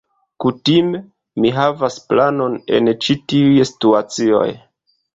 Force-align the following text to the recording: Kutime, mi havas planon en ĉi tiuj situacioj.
Kutime, 0.45 1.01
mi 1.43 1.51
havas 1.59 1.99
planon 2.09 2.59
en 2.79 2.93
ĉi 3.05 3.19
tiuj 3.31 3.55
situacioj. 3.75 4.47